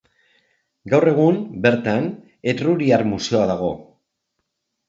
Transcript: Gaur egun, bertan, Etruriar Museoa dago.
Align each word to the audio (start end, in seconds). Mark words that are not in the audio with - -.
Gaur 0.93 1.05
egun, 1.11 1.37
bertan, 1.67 2.09
Etruriar 2.55 3.07
Museoa 3.13 3.47
dago. 3.55 3.69